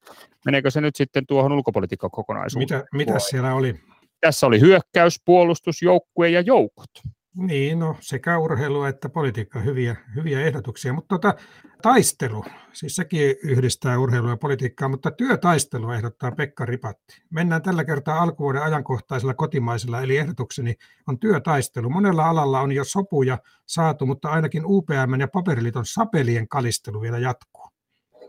[0.44, 2.80] meneekö se nyt sitten tuohon ulkopolitiikan kokonaisuuteen?
[2.80, 3.74] Mitä, mitä siellä oli?
[4.20, 6.90] Tässä oli hyökkäys, puolustus, joukkue ja joukot.
[7.36, 10.92] Niin, no sekä urheilu että politiikka, hyviä, hyviä ehdotuksia.
[10.92, 11.34] Mutta tota,
[11.82, 17.22] taistelu, siis sekin yhdistää urheilua ja politiikkaa, mutta työtaistelu ehdottaa Pekka Ripatti.
[17.30, 20.74] Mennään tällä kertaa alkuvuoden ajankohtaisella kotimaisella, eli ehdotukseni
[21.08, 21.90] on työtaistelu.
[21.90, 27.68] Monella alalla on jo sopuja saatu, mutta ainakin UPM ja Paperiliiton sapelien kalistelu vielä jatkuu.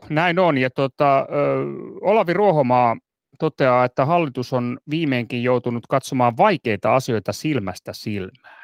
[0.09, 1.27] Näin on, ja tota,
[2.01, 2.97] Olavi Ruohomaa
[3.39, 8.62] toteaa, että hallitus on viimeinkin joutunut katsomaan vaikeita asioita silmästä silmään.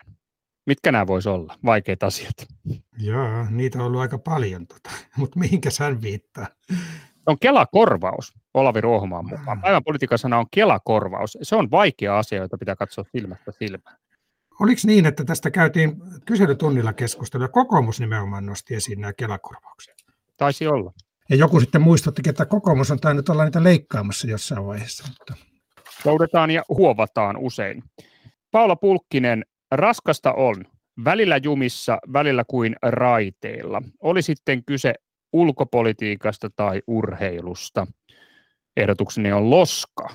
[0.69, 2.47] Mitkä nämä voisi olla, vaikeat asiat?
[2.97, 4.89] Joo, niitä on ollut aika paljon, tota.
[5.17, 6.47] mutta mihinkä hän viittaa?
[7.25, 9.61] On Kela-korvaus, Olavi Ruohomaan mukaan.
[9.61, 11.37] Päivän politiikan sana on Kela-korvaus.
[11.41, 13.97] Se on vaikea asia, jota pitää katsoa silmästä silmään.
[14.59, 19.95] Oliko niin, että tästä käytiin kyselytunnilla keskustelua, kokoomus nimenomaan nosti esiin nämä Kela-korvaukset?
[20.37, 20.93] Taisi olla.
[21.29, 25.03] Ja joku sitten muistutti, että kokoomus on tainnut olla niitä leikkaamassa jossain vaiheessa.
[25.07, 25.45] Mutta...
[26.05, 27.83] Joudetaan ja huovataan usein.
[28.51, 30.55] Paula Pulkkinen, Raskasta on,
[31.03, 33.81] välillä jumissa, välillä kuin raiteilla.
[34.01, 34.93] Oli sitten kyse
[35.33, 37.87] ulkopolitiikasta tai urheilusta.
[38.77, 40.09] Ehdotukseni on loska.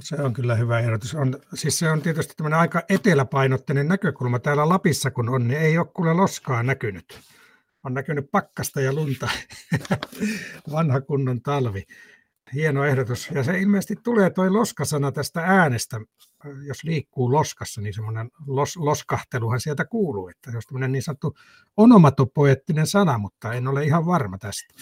[0.00, 1.14] Se on kyllä hyvä ehdotus.
[1.14, 4.38] On, siis se on tietysti tämmöinen aika eteläpainotteinen näkökulma.
[4.38, 7.20] Täällä Lapissa kun on, niin ei ole kuule loskaa näkynyt.
[7.84, 9.28] On näkynyt pakkasta ja lunta.
[10.72, 11.82] Vanha kunnon talvi.
[12.54, 13.30] Hieno ehdotus.
[13.34, 16.00] Ja se ilmeisesti tulee toi loskasana tästä äänestä.
[16.66, 20.28] Jos liikkuu loskassa, niin semmoinen los, loskahteluhan sieltä kuuluu.
[20.28, 21.36] Että jos tämmöinen niin sanottu
[21.76, 24.74] onomatopoettinen sana, mutta en ole ihan varma tästä.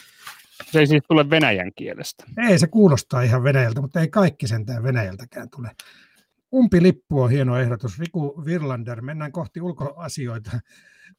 [0.70, 2.24] Se ei siis tule venäjän kielestä.
[2.48, 5.70] Ei, se kuulostaa ihan venäjältä, mutta ei kaikki sentään venäjältäkään tule.
[6.54, 7.98] Umpilippu on hieno ehdotus.
[7.98, 10.50] Riku Virlander, mennään kohti ulkoasioita.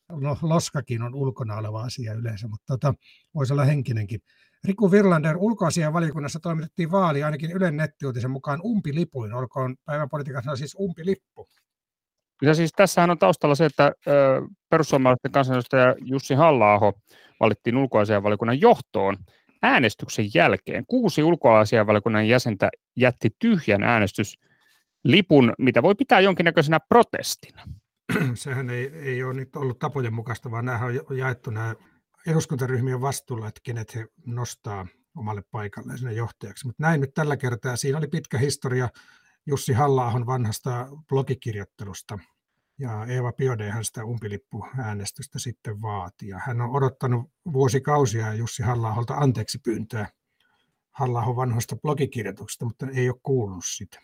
[0.09, 2.93] No, loskakin on ulkona oleva asia yleensä, mutta tota,
[3.35, 4.19] voisi olla henkinenkin.
[4.67, 10.75] Riku Virlander ulkoasian valiokunnassa toimitettiin vaali ainakin Ylen nettiuutisen mukaan umpilipuin, olkoon päivän politiikassa siis
[10.79, 11.49] umpilippu.
[12.41, 13.91] Ja siis tässähän on taustalla se, että
[14.69, 16.93] perussuomalaisten kansanedustaja Jussi halla
[17.39, 19.17] valittiin ulkoasianvaliokunnan johtoon
[19.61, 20.85] äänestyksen jälkeen.
[20.87, 27.61] Kuusi ulkoasianvaliokunnan jäsentä jätti tyhjän äänestyslipun, mitä voi pitää jonkinnäköisenä protestina.
[28.33, 31.75] Sehän ei, ei ole nyt ollut tapojen mukaista, vaan nämä on jaettu nämä
[32.27, 36.67] eduskuntaryhmien vastuulla, että kenet he nostaa omalle paikalle sinne johtajaksi.
[36.67, 37.75] Mutta näin nyt tällä kertaa.
[37.75, 38.89] Siinä oli pitkä historia
[39.45, 42.19] Jussi halla vanhasta blogikirjoittelusta.
[42.79, 46.27] Ja Eeva Biodehan sitä umpilippuäänestystä sitten vaati.
[46.27, 50.07] Ja hän on odottanut vuosikausia Jussi halla anteeksi pyyntöä
[50.91, 53.99] halla vanhasta blogikirjoituksesta, mutta ei ole kuulunut sitä.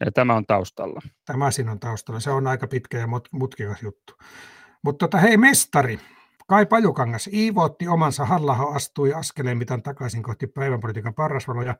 [0.00, 1.00] Ja tämä on taustalla.
[1.24, 2.20] Tämä siinä on taustalla.
[2.20, 4.14] Se on aika pitkä ja mutkikas juttu.
[4.84, 6.00] Mutta tota, hei mestari,
[6.50, 11.74] Kai Pajukangas iivootti omansa, Hallaho astui askeleen mitan takaisin kohti päivänpolitiikan parrasvaloja.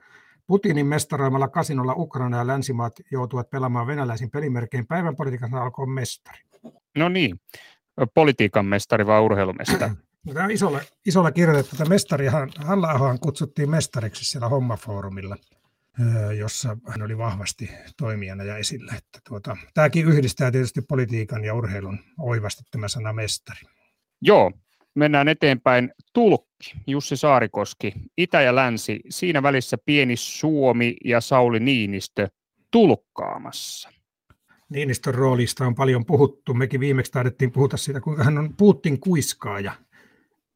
[0.46, 4.87] Putinin mestaroimalla kasinolla Ukraina ja länsimaat joutuvat pelaamaan venäläisin pelimerkein.
[4.87, 6.38] Päivänpolitiikan alkoi mestari.
[6.98, 7.40] No niin.
[8.14, 9.92] politiikan mestari vai urheilumestari?
[10.26, 11.76] No, tämä on isolla, isolla kirjoitettu.
[11.76, 15.37] Tätä mestarihan, halla kutsuttiin mestariksi siellä hommafoorumilla,
[16.38, 18.92] jossa hän oli vahvasti toimijana ja esillä.
[18.98, 23.61] Että tuota, tämäkin yhdistää tietysti politiikan ja urheilun oivasti tämä sana mestari.
[24.22, 24.52] Joo,
[24.94, 25.92] mennään eteenpäin.
[26.12, 32.28] Tulkki, Jussi Saarikoski, Itä ja Länsi, siinä välissä pieni Suomi ja Sauli Niinistö
[32.70, 33.90] tulkkaamassa.
[34.68, 36.54] Niinistön roolista on paljon puhuttu.
[36.54, 39.72] Mekin viimeksi taidettiin puhuta siitä, kuinka hän on Putin kuiskaaja.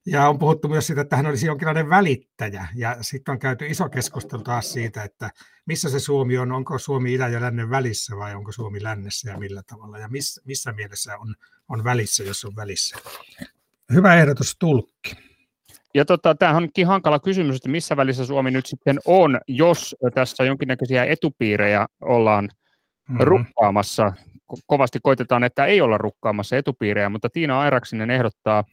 [0.06, 2.68] Ja on puhuttu myös siitä, että hän olisi jonkinlainen välittäjä.
[2.74, 5.30] Ja sitten on käyty iso keskustelu taas siitä, että
[5.66, 9.38] missä se Suomi on, onko Suomi idän ja lännen välissä vai onko Suomi lännessä ja
[9.38, 9.98] millä tavalla.
[9.98, 11.34] Ja miss, missä mielessä on,
[11.68, 12.96] on välissä, jos on välissä.
[13.92, 15.16] Hyvä ehdotus tulkki.
[15.94, 20.44] Ja tota, tämähän onkin hankala kysymys, että missä välissä Suomi nyt sitten on, jos tässä
[20.44, 23.20] jonkinnäköisiä etupiirejä ollaan mm-hmm.
[23.20, 24.12] rukkaamassa.
[24.66, 28.64] Kovasti koitetaan, että ei olla rukkaamassa etupiirejä, mutta Tiina Airaksinen ehdottaa,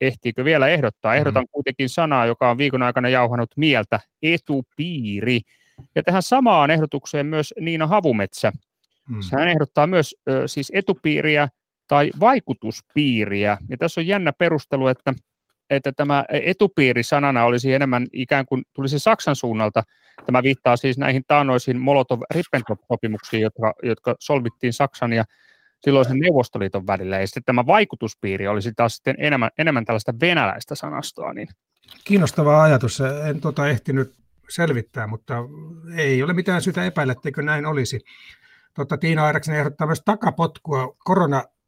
[0.00, 1.52] ehtiikö vielä ehdottaa, ehdotan mm-hmm.
[1.52, 5.40] kuitenkin sanaa, joka on viikon aikana jauhanut mieltä, etupiiri.
[5.94, 8.52] Ja tähän samaan ehdotukseen myös Niina Havumetsä.
[9.08, 9.20] Mm.
[9.32, 11.48] Hän ehdottaa myös ö, siis etupiiriä
[11.88, 13.58] tai vaikutuspiiriä.
[13.68, 15.14] Ja tässä on jännä perustelu, että,
[15.70, 19.82] että tämä etupiiri sanana olisi enemmän ikään kuin tulisi Saksan suunnalta.
[20.26, 25.24] Tämä viittaa siis näihin taanoisiin Molotov-Ribbentrop-sopimuksiin, jotka, jotka solvittiin Saksan ja
[25.84, 27.20] silloisen Neuvostoliiton välillä.
[27.20, 31.32] Ja sitten tämä vaikutuspiiri olisi taas sitten enemmän, enemmän tällaista venäläistä sanastoa.
[31.32, 31.48] Niin.
[32.04, 33.02] Kiinnostava ajatus.
[33.28, 34.14] En tuota ehtinyt
[34.48, 35.34] selvittää, mutta
[35.96, 38.00] ei ole mitään syytä epäillä, etteikö näin olisi.
[38.74, 40.96] Totta, Tiina Airaksen ehdottaa myös takapotkua.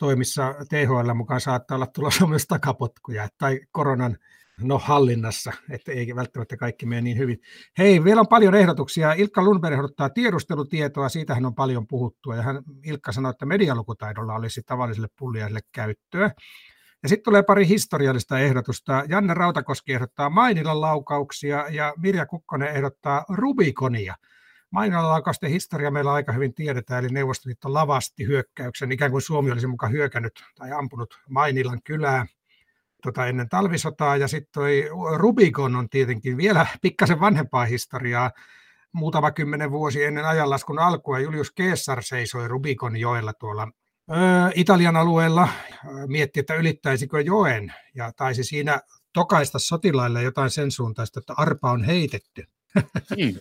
[0.00, 4.16] Koronatoimissa THL mukaan saattaa olla tulossa myös takapotkuja tai koronan
[4.60, 7.38] no, hallinnassa, että ei välttämättä kaikki mene niin hyvin.
[7.78, 9.12] Hei, vielä on paljon ehdotuksia.
[9.12, 14.62] Ilkka Lundberg ehdottaa tiedustelutietoa, siitähän on paljon puhuttua, ja hän, Ilkka sanoi, että medialukutaidolla olisi
[14.66, 16.30] tavalliselle pulliaiselle käyttöä.
[17.02, 19.04] Ja sitten tulee pari historiallista ehdotusta.
[19.08, 24.14] Janne Rautakoski ehdottaa Mainilan laukauksia ja Mirja Kukkonen ehdottaa Rubikonia.
[24.70, 29.66] Mainilan laukausten historia meillä aika hyvin tiedetään, eli Neuvostoliitto lavasti hyökkäyksen, ikään kuin Suomi olisi
[29.66, 32.26] mukaan hyökännyt tai ampunut Mainilan kylää
[33.02, 34.16] tota, ennen talvisotaa.
[34.16, 34.62] Ja sitten
[35.16, 38.30] Rubikon on tietenkin vielä pikkasen vanhempaa historiaa.
[38.92, 43.68] Muutama kymmenen vuosi ennen ajanlaskun alkua Julius Caesar seisoi Rubikon joella tuolla
[44.54, 45.48] Italian alueella
[46.06, 48.80] mietti, että ylittäisikö joen ja taisi siinä
[49.12, 52.44] tokaista sotilaille jotain sen suuntaista, että arpa on heitetty.
[52.74, 53.34] Mm.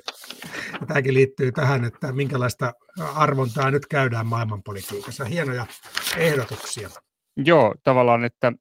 [0.87, 2.73] Tämäkin liittyy tähän, että minkälaista
[3.15, 5.25] arvontaa nyt käydään maailmanpolitiikassa.
[5.25, 5.65] Hienoja
[6.17, 6.89] ehdotuksia.
[7.37, 8.53] Joo, tavallaan, että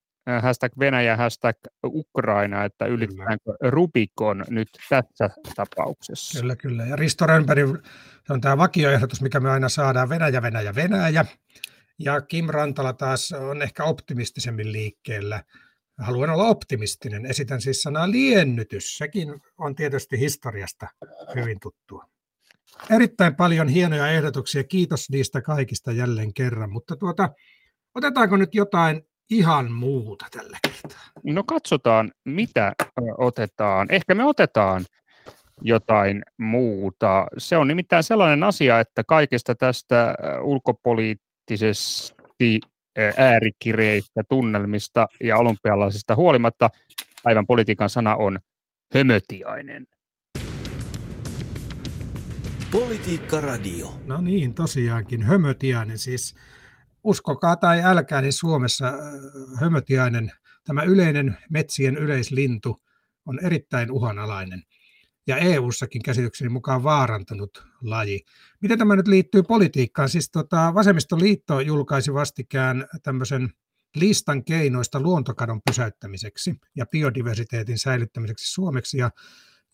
[0.43, 6.41] hashtag Venäjä, hashtag Ukraina, että ylitetäänkö Rubikon nyt tässä tapauksessa.
[6.41, 6.85] Kyllä, kyllä.
[6.85, 7.85] Ja Risto Rönnberg,
[8.27, 11.25] se on tämä vakioehdotus, mikä me aina saadaan, Venäjä, Venäjä, Venäjä.
[11.99, 15.43] Ja Kim Rantala taas on ehkä optimistisemmin liikkeellä.
[15.99, 17.27] Haluan olla optimistinen.
[17.27, 18.99] Esitän siis sanaa liennytys.
[18.99, 20.87] Sekin on tietysti historiasta
[21.35, 22.05] hyvin tuttua.
[22.91, 24.65] Erittäin paljon hienoja ehdotuksia.
[24.65, 26.73] Kiitos niistä kaikista jälleen kerran.
[26.73, 27.29] Mutta tuota,
[27.95, 31.01] otetaanko nyt jotain ihan muuta tällä kertaa?
[31.25, 32.73] No katsotaan, mitä
[33.19, 33.87] otetaan.
[33.91, 34.85] Ehkä me otetaan
[35.63, 37.27] jotain muuta.
[37.39, 42.61] Se on nimittäin sellainen asia, että kaikesta tästä ulkopoliittisesta poliittisesti
[43.17, 46.71] äärikireistä tunnelmista ja olympialaisista huolimatta
[47.23, 48.39] päivän politiikan sana on
[48.95, 49.87] hömötiainen.
[52.73, 53.95] Politiikka Radio.
[54.07, 55.99] No niin, tosiaankin hömötiainen.
[55.99, 56.35] Siis
[57.05, 58.93] uskokaa tai älkää, niin Suomessa
[59.61, 60.33] hömötiainen,
[60.65, 62.83] tämä yleinen metsien yleislintu,
[63.27, 64.63] on erittäin uhanalainen
[65.29, 68.25] ja EU-sakin käsitykseni mukaan vaarantunut laji.
[68.61, 70.09] Miten tämä nyt liittyy politiikkaan?
[70.09, 73.49] Siis tota, Vasemmistoliitto julkaisi vastikään tämmöisen
[73.97, 78.99] listan keinoista luontokadon pysäyttämiseksi ja biodiversiteetin säilyttämiseksi Suomeksi.
[78.99, 79.11] Ja,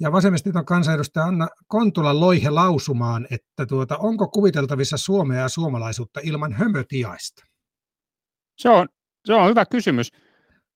[0.00, 6.52] ja vasemmistoliiton kansanedustaja Anna Kontula loihe lausumaan, että tuota, onko kuviteltavissa Suomea ja suomalaisuutta ilman
[6.52, 7.44] hömötiaista?
[8.58, 8.88] Se on,
[9.24, 10.12] se on hyvä kysymys.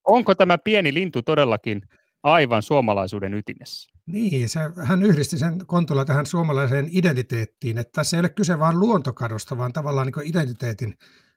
[0.04, 1.82] Onko tämä pieni lintu todellakin
[2.22, 3.97] aivan suomalaisuuden ytimessä?
[4.08, 8.80] Niin, se, hän yhdisti sen Kontula tähän suomalaiseen identiteettiin, että tässä ei ole kyse vain
[8.80, 10.94] luontokadosta, vaan tavallaan niin identiteetin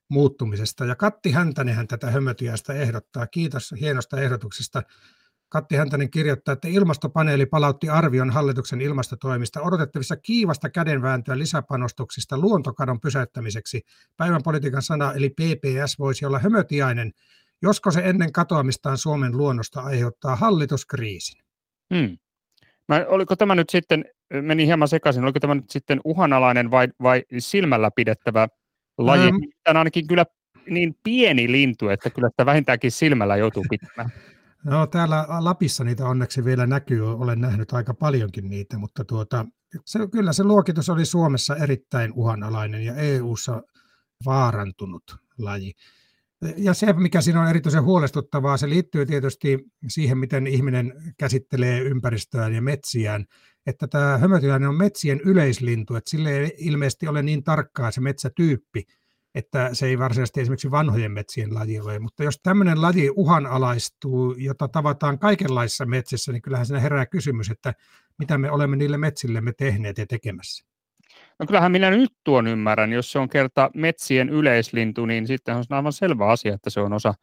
[0.10, 0.86] muuttumisesta.
[0.86, 3.28] Ja Katti Häntänenhän tätä hömötiäistä ehdottaa.
[3.28, 4.84] Kiitos hienosta ehdotuksesta.
[5.50, 13.82] Katti Häntänen kirjoittaa, että ilmastopaneeli palautti arvion hallituksen ilmastotoimista odotettavissa kiivasta kädenvääntöä lisäpanostuksista luontokadon pysäyttämiseksi.
[14.18, 17.12] Päivän politiikan sana eli PPS voisi olla hömötiainen,
[17.62, 21.44] josko se ennen katoamistaan Suomen luonnosta aiheuttaa hallituskriisin.
[21.96, 22.18] Hmm.
[22.88, 24.06] Mä, oliko tämä nyt sitten,
[24.42, 28.48] meni hieman sekaisin, oliko tämä nyt sitten uhanalainen vai, vai silmällä pidettävä
[28.98, 29.26] laji?
[29.28, 29.36] Ähm.
[29.64, 30.26] Tämä ainakin kyllä
[30.70, 34.10] niin pieni lintu, että kyllä sitä vähintäänkin silmällä joutuu pitämään.
[34.64, 39.46] No täällä Lapissa niitä onneksi vielä näkyy, olen nähnyt aika paljonkin niitä, mutta tuota,
[39.86, 43.62] se, kyllä se luokitus oli Suomessa erittäin uhanalainen ja EU-ssa
[44.26, 45.04] vaarantunut
[45.38, 45.74] laji.
[46.58, 52.54] Ja se, mikä siinä on erityisen huolestuttavaa, se liittyy tietysti siihen, miten ihminen käsittelee ympäristöään
[52.54, 53.26] ja metsiään,
[53.66, 58.84] että tämä hömötiainen on metsien yleislintu, että sille ei ilmeisesti ole niin tarkkaa se metsätyyppi,
[59.36, 62.00] että se ei varsinaisesti esimerkiksi vanhojen metsien laji ole.
[62.00, 67.74] Mutta jos tämmöinen laji uhanalaistuu, jota tavataan kaikenlaisissa metsissä, niin kyllähän siinä herää kysymys, että
[68.20, 70.71] mitä me olemme niille metsillemme tehneet ja tekemässä.
[71.42, 75.64] No kyllähän minä nyt tuon ymmärrän, jos se on kerta metsien yleislintu, niin sitten on
[75.70, 77.14] aivan selvä asia, että se on osa,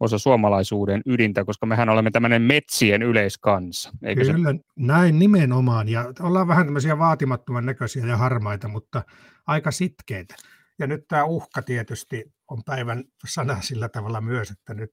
[0.00, 3.90] osa suomalaisuuden ydintä, koska mehän olemme tämmöinen metsien yleiskansa.
[4.02, 4.58] Eikö Kyllä, se?
[4.76, 5.88] näin nimenomaan.
[5.88, 9.02] Ja ollaan vähän tämmöisiä vaatimattoman näköisiä ja harmaita, mutta
[9.46, 10.34] aika sitkeitä.
[10.78, 14.92] Ja nyt tämä uhka tietysti on päivän sana sillä tavalla myös, että nyt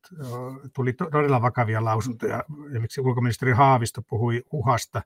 [0.76, 2.44] tuli todella vakavia lausuntoja.
[2.70, 5.02] Esimerkiksi ulkoministeri Haavisto puhui uhasta.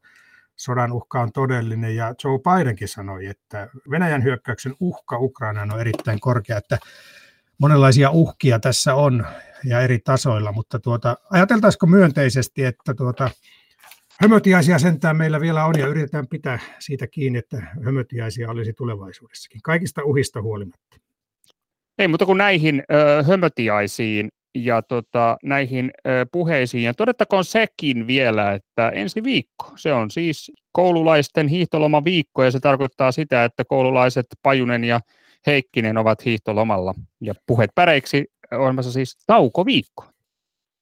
[0.58, 6.20] Sodan uhka on todellinen ja Joe Bidenkin sanoi, että Venäjän hyökkäyksen uhka Ukrainaan on erittäin
[6.20, 6.78] korkea, että
[7.58, 9.26] monenlaisia uhkia tässä on
[9.64, 13.30] ja eri tasoilla, mutta tuota, ajateltaisiko myönteisesti, että tuota,
[14.22, 20.04] Hömötiaisia sentään meillä vielä on ja yritetään pitää siitä kiinni, että hömötiaisia olisi tulevaisuudessakin, kaikista
[20.04, 20.98] uhista huolimatta.
[21.98, 28.54] Ei, mutta kun näihin ö, hömötiaisiin ja tota, näihin ö, puheisiin, ja todettakoon sekin vielä,
[28.54, 34.26] että ensi viikko, se on siis koululaisten hiihtoloma viikko, ja se tarkoittaa sitä, että koululaiset
[34.42, 35.00] Pajunen ja
[35.48, 40.06] Heikkinen ovat hiihtolomalla, ja puheet päreiksi olemassa siis taukoviikko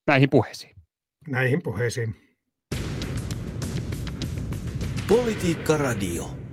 [0.08, 0.75] näihin puheisiin.
[1.28, 2.15] Näihin puheisiin.
[5.08, 6.44] Politiikka Radio.